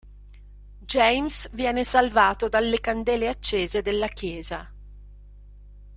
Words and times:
James 0.87 1.51
viene 1.53 1.83
salvato 1.83 2.49
dalle 2.49 2.79
candele 2.79 3.27
accese 3.29 3.83
della 3.83 4.07
chiesa. 4.07 4.67